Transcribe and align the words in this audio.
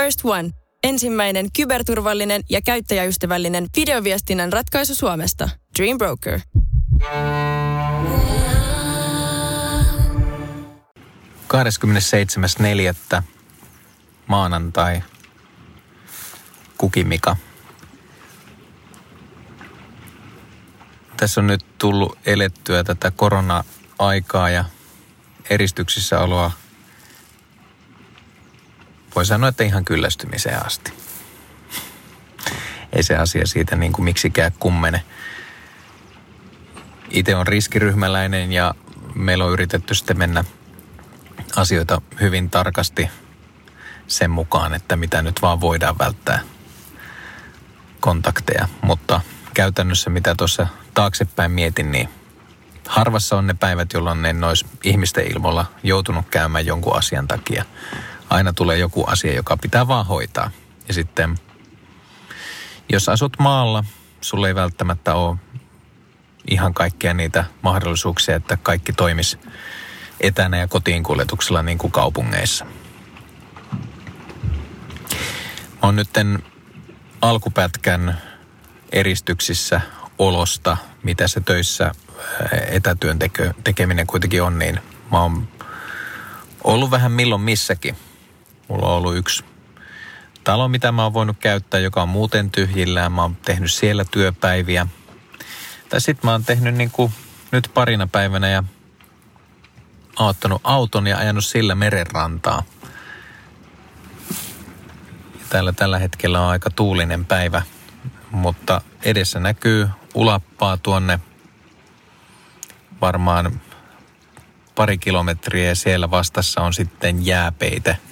First 0.00 0.20
One. 0.24 0.50
Ensimmäinen 0.82 1.52
kyberturvallinen 1.56 2.42
ja 2.48 2.60
käyttäjäystävällinen 2.62 3.66
videoviestinnän 3.76 4.52
ratkaisu 4.52 4.94
Suomesta. 4.94 5.48
Dream 5.78 5.98
Broker. 5.98 6.40
neljättä 12.58 13.22
maanantai. 14.26 15.02
Kukimika. 16.78 17.36
Tässä 21.16 21.40
on 21.40 21.46
nyt 21.46 21.64
tullut 21.78 22.18
elettyä 22.26 22.84
tätä 22.84 23.10
korona-aikaa 23.10 24.50
ja 24.50 24.64
eristyksissä 25.50 26.20
oloa 26.20 26.50
voi 29.14 29.26
sanoa, 29.26 29.48
että 29.48 29.64
ihan 29.64 29.84
kyllästymiseen 29.84 30.66
asti. 30.66 30.92
Ei 32.92 33.02
se 33.02 33.16
asia 33.16 33.46
siitä 33.46 33.76
niin 33.76 33.92
kuin 33.92 34.04
miksikään 34.04 34.52
kummene. 34.58 35.02
Itse 37.10 37.36
on 37.36 37.46
riskiryhmäläinen 37.46 38.52
ja 38.52 38.74
meillä 39.14 39.44
on 39.44 39.52
yritetty 39.52 39.94
sitten 39.94 40.18
mennä 40.18 40.44
asioita 41.56 42.02
hyvin 42.20 42.50
tarkasti 42.50 43.10
sen 44.06 44.30
mukaan, 44.30 44.74
että 44.74 44.96
mitä 44.96 45.22
nyt 45.22 45.42
vaan 45.42 45.60
voidaan 45.60 45.98
välttää 45.98 46.40
kontakteja. 48.00 48.68
Mutta 48.82 49.20
käytännössä 49.54 50.10
mitä 50.10 50.34
tuossa 50.34 50.66
taaksepäin 50.94 51.50
mietin, 51.50 51.92
niin 51.92 52.08
harvassa 52.88 53.36
on 53.36 53.46
ne 53.46 53.54
päivät, 53.54 53.92
jolloin 53.92 54.26
en 54.26 54.44
olisi 54.44 54.66
ihmisten 54.84 55.32
ilmoilla 55.32 55.66
joutunut 55.82 56.26
käymään 56.30 56.66
jonkun 56.66 56.96
asian 56.96 57.28
takia 57.28 57.64
aina 58.30 58.52
tulee 58.52 58.78
joku 58.78 59.04
asia, 59.04 59.34
joka 59.34 59.56
pitää 59.56 59.88
vaan 59.88 60.06
hoitaa. 60.06 60.50
Ja 60.88 60.94
sitten, 60.94 61.38
jos 62.88 63.08
asut 63.08 63.38
maalla, 63.38 63.84
sulle 64.20 64.48
ei 64.48 64.54
välttämättä 64.54 65.14
ole 65.14 65.36
ihan 66.50 66.74
kaikkia 66.74 67.14
niitä 67.14 67.44
mahdollisuuksia, 67.62 68.36
että 68.36 68.58
kaikki 68.62 68.92
toimis 68.92 69.38
etänä 70.20 70.56
ja 70.56 70.68
kotiin 70.68 71.02
kuljetuksella 71.02 71.62
niin 71.62 71.78
kuin 71.78 71.92
kaupungeissa. 71.92 72.64
Mä 75.70 75.82
oon 75.82 75.96
nytten 75.96 76.42
alkupätkän 77.20 78.18
eristyksissä 78.92 79.80
olosta, 80.18 80.76
mitä 81.02 81.28
se 81.28 81.40
töissä 81.40 81.92
etätyön 82.70 83.18
tekeminen 83.64 84.06
kuitenkin 84.06 84.42
on, 84.42 84.58
niin 84.58 84.80
mä 85.12 85.22
oon 85.22 85.48
ollut 86.64 86.90
vähän 86.90 87.12
milloin 87.12 87.42
missäkin– 87.42 87.96
Mulla 88.70 88.86
on 88.86 88.96
ollut 88.96 89.16
yksi 89.16 89.44
talo, 90.44 90.68
mitä 90.68 90.92
mä 90.92 91.02
oon 91.02 91.14
voinut 91.14 91.36
käyttää, 91.40 91.80
joka 91.80 92.02
on 92.02 92.08
muuten 92.08 92.50
tyhjillään. 92.50 93.12
Mä 93.12 93.22
oon 93.22 93.36
tehnyt 93.36 93.72
siellä 93.72 94.04
työpäiviä. 94.10 94.86
Tai 95.88 96.00
sitten 96.00 96.28
mä 96.28 96.32
oon 96.32 96.44
tehnyt 96.44 96.74
niin 96.74 96.90
kuin 96.90 97.12
nyt 97.50 97.70
parina 97.74 98.06
päivänä 98.06 98.48
ja 98.48 98.64
ottanut 100.18 100.60
auton 100.64 101.06
ja 101.06 101.18
ajanut 101.18 101.44
sillä 101.44 101.74
merenrantaa. 101.74 102.62
Täällä 105.48 105.72
tällä 105.72 105.98
hetkellä 105.98 106.40
on 106.40 106.50
aika 106.50 106.70
tuulinen 106.70 107.24
päivä, 107.24 107.62
mutta 108.30 108.80
edessä 109.02 109.40
näkyy 109.40 109.88
ulappaa 110.14 110.76
tuonne 110.76 111.20
varmaan 113.00 113.60
pari 114.74 114.98
kilometriä 114.98 115.68
ja 115.68 115.76
siellä 115.76 116.10
vastassa 116.10 116.60
on 116.60 116.74
sitten 116.74 117.26
jääpeite– 117.26 117.96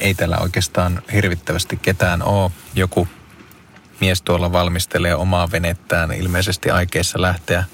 ei 0.00 0.14
täällä 0.14 0.38
oikeastaan 0.38 1.02
hirvittävästi 1.12 1.76
ketään 1.76 2.22
ole. 2.22 2.50
Joku 2.74 3.08
mies 4.00 4.22
tuolla 4.22 4.52
valmistelee 4.52 5.14
omaa 5.14 5.50
venettään, 5.50 6.12
ilmeisesti 6.12 6.70
aikeissa 6.70 7.22
lähteä 7.22 7.64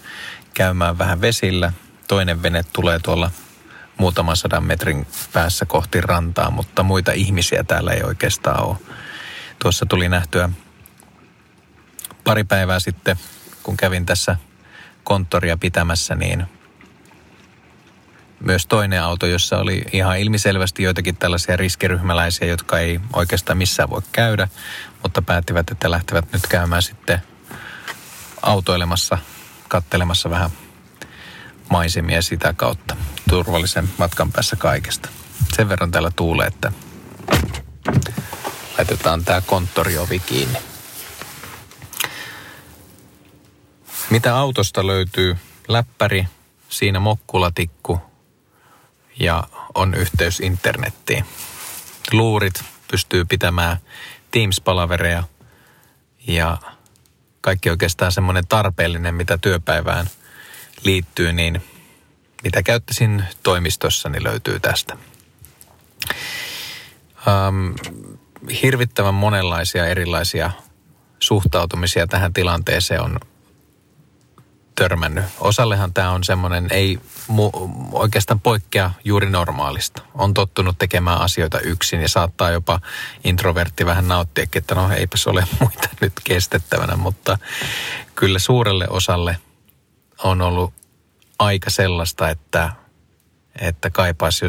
käymään 0.55 0.99
vähän 0.99 1.21
vesillä. 1.21 1.73
Toinen 2.09 2.43
vene 2.43 2.65
tulee 2.73 2.99
tuolla 2.99 3.31
muutaman 3.99 4.37
sadan 4.37 4.65
metrin 4.65 5.07
päässä 5.33 5.67
kohti 5.67 6.01
rantaa, 6.01 6.51
mutta 6.51 6.83
muita 6.83 7.13
ihmisiä 7.13 7.65
täällä 7.65 7.93
ei 7.93 8.03
oikeastaan 8.03 8.65
ole. 8.65 8.77
Tuossa 9.59 9.87
tuli 9.87 10.09
nähtyä 10.09 10.51
pari 12.25 12.45
päivää 12.45 12.81
sitten, 12.81 13.17
kun 13.63 13.77
kävin 13.77 14.07
tässä 14.07 14.37
konttoria 15.05 15.57
pitämässä, 15.57 16.15
niin 16.15 16.47
myös 18.41 18.67
toinen 18.67 19.03
auto, 19.03 19.27
jossa 19.27 19.59
oli 19.59 19.85
ihan 19.93 20.19
ilmiselvästi 20.19 20.83
joitakin 20.83 21.17
tällaisia 21.17 21.57
riskiryhmäläisiä, 21.57 22.49
jotka 22.49 22.79
ei 22.79 23.01
oikeastaan 23.13 23.59
missään 23.59 23.91
voi 23.91 24.03
käydä, 24.13 24.49
mutta 25.03 25.23
päättivät, 25.23 25.71
että 25.71 25.91
lähtevät 25.91 26.33
nyt 26.33 26.47
käymään 26.47 26.83
sitten 26.83 27.23
autoilemassa, 28.43 29.19
kattelemassa 29.69 30.31
vähän 30.31 30.51
maisemia 31.71 32.23
sitä 32.23 32.53
kautta 32.53 32.97
turvallisen 33.29 33.89
matkan 33.99 34.33
päässä 34.33 34.57
kaikesta. 34.57 35.09
Sen 35.57 35.69
verran 35.69 35.91
täällä 35.91 36.11
tuulee, 36.17 36.47
että 36.47 36.73
laitetaan 38.79 39.25
tämä 39.25 39.41
konttoriovi 39.41 40.19
kiinni. 40.19 40.59
Mitä 44.11 44.37
autosta 44.37 44.87
löytyy? 44.87 45.37
Läppäri, 45.69 46.27
siinä 46.69 47.01
mokkulatikku, 47.01 48.01
ja 49.19 49.45
on 49.75 49.95
yhteys 49.95 50.41
internettiin. 50.41 51.25
Luurit 52.13 52.65
pystyy 52.91 53.25
pitämään 53.25 53.77
Teams-palavereja 54.31 55.23
ja 56.27 56.59
kaikki 57.41 57.71
oikeastaan 57.71 58.13
semmoinen 58.13 58.47
tarpeellinen, 58.47 59.15
mitä 59.15 59.39
työpäivään 59.39 60.07
liittyy, 60.85 61.33
niin 61.33 61.63
mitä 62.45 62.63
käyttäisin 62.63 63.25
toimistossa, 63.43 64.09
niin 64.09 64.25
löytyy 64.25 64.61
tästä. 64.61 64.97
Ähm, 67.29 67.73
hirvittävän 68.63 69.15
monenlaisia 69.15 69.87
erilaisia 69.87 70.51
suhtautumisia 71.19 72.07
tähän 72.07 72.33
tilanteeseen 72.33 73.01
on 73.01 73.21
törmännyt. 74.77 75.25
Osallehan 75.41 75.93
tämä 75.95 76.11
on 76.11 76.25
semmoinen, 76.25 76.67
ei 76.71 76.99
mu- 77.29 77.71
oikeastaan 77.93 78.41
poikkea 78.41 78.91
juuri 79.05 79.31
normaalista. 79.31 80.03
On 80.15 80.35
tottunut 80.35 80.79
tekemään 80.79 81.21
asioita 81.21 81.61
yksin 81.61 82.01
ja 82.01 82.09
saattaa 82.09 82.51
jopa 82.51 82.81
introvertti 83.25 83.87
vähän 83.87 84.09
nauttia, 84.09 84.47
että 84.57 84.75
no 84.75 84.93
eipäs 84.93 85.27
ole 85.27 85.45
muita 85.61 85.89
nyt 86.01 86.13
kestettävänä, 86.25 86.97
mutta 86.97 87.39
kyllä 88.15 88.39
suurelle 88.39 88.87
osalle 88.89 89.37
on 90.25 90.43
ollut 90.43 90.75
aika 91.39 91.71
sellaista, 91.71 92.31
että, 92.31 92.73
että 93.61 93.91
kaipaisi 93.91 94.47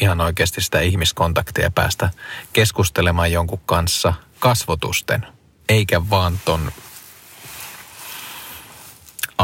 ihan 0.00 0.20
oikeasti 0.20 0.60
sitä 0.60 0.80
ihmiskontaktia 0.80 1.70
päästä 1.70 2.10
keskustelemaan 2.52 3.32
jonkun 3.32 3.60
kanssa 3.66 4.14
kasvotusten, 4.38 5.26
eikä 5.68 6.10
vaan 6.10 6.40
ton 6.44 6.72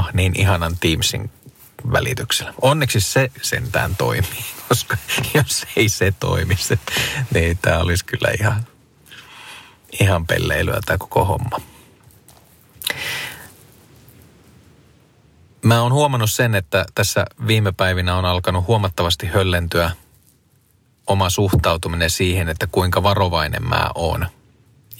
ah 0.00 0.10
niin 0.12 0.40
ihanan 0.40 0.76
Teamsin 0.80 1.30
välityksellä. 1.92 2.54
Onneksi 2.62 3.00
se 3.00 3.30
sentään 3.42 3.96
toimii, 3.96 4.44
koska 4.68 4.96
jos 5.34 5.66
ei 5.76 5.88
se 5.88 6.14
toimisi, 6.20 6.80
niin 7.34 7.58
tämä 7.62 7.78
olisi 7.78 8.04
kyllä 8.04 8.28
ihan, 8.40 8.66
ihan 10.00 10.26
pelleilyä 10.26 10.80
tämä 10.86 10.98
koko 10.98 11.24
homma. 11.24 11.60
Mä 15.62 15.82
oon 15.82 15.92
huomannut 15.92 16.30
sen, 16.30 16.54
että 16.54 16.84
tässä 16.94 17.24
viime 17.46 17.72
päivinä 17.72 18.16
on 18.16 18.24
alkanut 18.24 18.66
huomattavasti 18.66 19.26
höllentyä 19.26 19.90
oma 21.06 21.30
suhtautuminen 21.30 22.10
siihen, 22.10 22.48
että 22.48 22.66
kuinka 22.66 23.02
varovainen 23.02 23.68
mä 23.68 23.90
oon. 23.94 24.26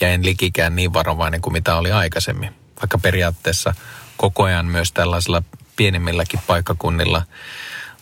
Ja 0.00 0.08
en 0.08 0.24
likikään 0.24 0.76
niin 0.76 0.92
varovainen 0.92 1.40
kuin 1.40 1.52
mitä 1.52 1.76
oli 1.76 1.92
aikaisemmin. 1.92 2.54
Vaikka 2.80 2.98
periaatteessa 2.98 3.74
koko 4.20 4.42
ajan 4.42 4.66
myös 4.66 4.92
tällaisilla 4.92 5.42
pienimmilläkin 5.76 6.40
paikkakunnilla 6.46 7.22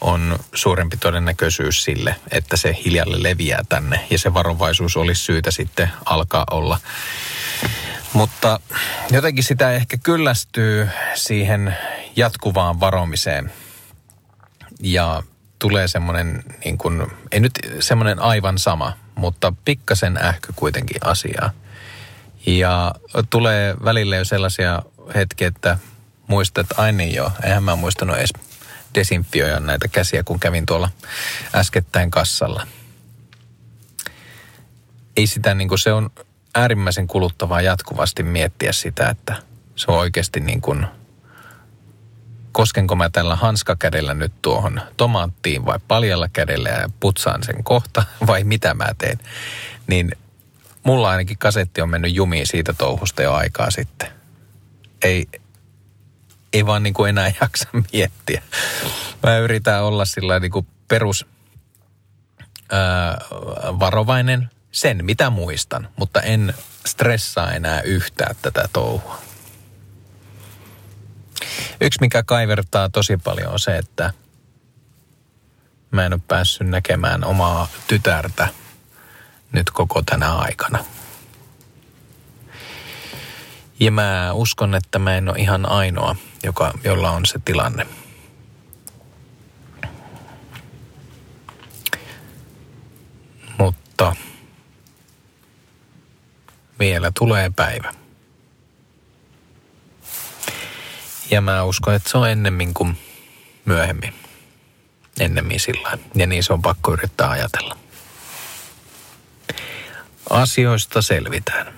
on 0.00 0.38
suurempi 0.54 0.96
todennäköisyys 0.96 1.84
sille, 1.84 2.16
että 2.30 2.56
se 2.56 2.76
hiljalle 2.84 3.22
leviää 3.22 3.64
tänne 3.68 4.06
ja 4.10 4.18
se 4.18 4.34
varovaisuus 4.34 4.96
olisi 4.96 5.22
syytä 5.22 5.50
sitten 5.50 5.90
alkaa 6.04 6.44
olla. 6.50 6.80
Mutta 8.12 8.60
jotenkin 9.10 9.44
sitä 9.44 9.72
ehkä 9.72 9.96
kyllästyy 9.96 10.88
siihen 11.14 11.76
jatkuvaan 12.16 12.80
varomiseen 12.80 13.52
ja 14.80 15.22
tulee 15.58 15.88
semmoinen, 15.88 16.44
niin 16.64 16.78
kuin, 16.78 17.06
ei 17.32 17.40
nyt 17.40 17.52
semmoinen 17.80 18.18
aivan 18.18 18.58
sama, 18.58 18.92
mutta 19.14 19.52
pikkasen 19.64 20.16
ähky 20.16 20.52
kuitenkin 20.56 21.00
asiaa. 21.04 21.50
Ja 22.46 22.94
tulee 23.30 23.76
välillä 23.84 24.16
jo 24.16 24.24
sellaisia 24.24 24.82
hetkiä, 25.14 25.48
että 25.48 25.78
muista, 26.28 26.60
että 26.60 26.75
ai 26.78 26.92
niin 26.92 27.14
joo, 27.14 27.32
eihän 27.44 27.62
mä 27.62 27.76
muistanut 27.76 28.16
edes 28.16 28.32
desinfioida 28.94 29.60
näitä 29.60 29.88
käsiä, 29.88 30.25
kun 30.25 30.40
kävin 30.40 30.66
tuolla 30.66 30.90
äskettäin 31.54 32.10
kassalla. 32.10 32.66
ei 35.16 35.26
sitä 35.26 35.54
niin 35.54 35.69
kuin 35.69 35.78
se 35.78 35.92
on 35.92 36.10
äärimmäisen 36.54 37.06
kuluttavaa 37.06 37.60
jatkuvasti 37.60 38.22
miettiä 38.22 38.72
sitä, 38.72 39.08
että 39.08 39.34
se 39.76 39.84
on 39.88 39.98
oikeasti 39.98 40.40
niin 40.40 40.60
kuin, 40.60 40.86
koskenko 42.52 42.96
mä 42.96 43.10
tällä 43.10 43.36
hanskakädellä 43.36 44.14
nyt 44.14 44.32
tuohon 44.42 44.80
tomaattiin 44.96 45.66
vai 45.66 45.78
paljalla 45.88 46.28
kädellä 46.28 46.69
ja 46.69 46.88
putsaan 47.00 47.42
sen 47.42 47.64
kohta 47.64 48.04
vai 48.26 48.44
mitä 48.44 48.75
mä 48.75 48.86
teen. 48.98 49.19
Niin 49.86 50.12
mulla 50.82 51.10
ainakin 51.10 51.38
kasetti 51.38 51.80
on 51.80 51.88
mennyt 51.90 52.14
jumiin 52.14 52.46
siitä 52.46 52.72
touhusta 52.72 53.22
jo 53.22 53.34
aikaa 53.34 53.70
sitten. 53.70 54.08
Ei, 55.02 55.26
ei 56.52 56.66
vaan 56.66 56.82
niin 56.82 56.94
kuin 56.94 57.08
enää 57.08 57.32
jaksa 57.40 57.68
miettiä. 57.92 58.42
Mä 59.22 59.38
yritän 59.38 59.82
olla 59.82 60.04
sillä 60.04 60.40
niin 60.40 60.50
kuin 60.50 60.66
perus 60.88 61.26
ää, 62.72 63.18
varovainen 63.78 64.50
sen, 64.72 65.04
mitä 65.04 65.30
muistan, 65.30 65.88
mutta 65.96 66.20
en 66.20 66.54
stressaa 66.86 67.52
enää 67.52 67.80
yhtään 67.80 68.36
tätä 68.42 68.68
touhua. 68.72 69.18
Yksi, 71.80 72.00
mikä 72.00 72.22
kaivertaa 72.22 72.88
tosi 72.88 73.16
paljon 73.16 73.52
on 73.52 73.58
se, 73.58 73.76
että 73.76 74.12
mä 75.90 76.06
en 76.06 76.12
ole 76.12 76.20
päässyt 76.28 76.68
näkemään 76.68 77.24
omaa 77.24 77.68
tytärtä 77.86 78.48
nyt 79.52 79.70
koko 79.70 80.02
tänä 80.02 80.34
aikana. 80.34 80.84
Ja 83.80 83.92
mä 83.92 84.32
uskon, 84.32 84.75
että 84.75 84.98
mä 84.98 85.16
en 85.16 85.28
ole 85.28 85.38
ihan 85.38 85.69
ainoa, 85.69 86.16
joka, 86.42 86.72
jolla 86.84 87.10
on 87.10 87.26
se 87.26 87.38
tilanne. 87.44 87.86
Mutta 93.58 94.16
vielä 96.78 97.12
tulee 97.19 97.50
päivä. 97.56 97.94
Ja 101.30 101.40
mä 101.40 101.64
uskon, 101.64 101.94
että 101.94 102.10
se 102.10 102.19
on 102.19 102.30
ennemmin 102.30 102.75
kuin 102.75 102.98
myöhemmin. 103.64 104.14
Ennemmin 105.20 105.60
sillä 105.60 105.98
Ja 106.14 106.26
niin 106.26 106.44
se 106.44 106.52
on 106.52 106.62
pakko 106.62 106.92
yrittää 106.92 107.30
ajatella. 107.30 107.76
Asioista 110.30 111.02
selvitään. 111.02 111.77